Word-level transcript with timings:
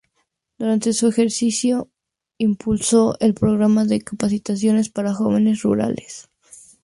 Durante 0.57 0.93
su 0.93 1.05
ejercicio 1.07 1.91
impulsó 2.39 3.17
el 3.19 3.35
Programa 3.35 3.85
de 3.85 4.01
Capacitación 4.01 4.81
para 4.95 5.13
Jóvenes 5.13 5.61
Rurales. 5.61 6.27